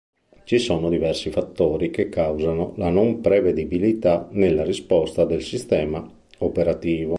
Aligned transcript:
Ci 0.45 0.57
sono 0.57 0.89
diversi 0.89 1.29
fattori 1.29 1.91
che 1.91 2.09
causano 2.09 2.73
la 2.77 2.89
"non 2.89 3.21
prevedibilità" 3.21 4.27
nella 4.31 4.63
risposta 4.63 5.25
del 5.25 5.43
sistema 5.43 6.11
operativo. 6.39 7.09